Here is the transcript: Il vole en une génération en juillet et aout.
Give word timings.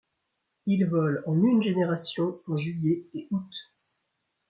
Il 0.65 0.83
vole 0.87 1.23
en 1.27 1.35
une 1.43 1.61
génération 1.61 2.39
en 2.47 2.55
juillet 2.57 3.05
et 3.13 3.27
aout. 3.29 3.45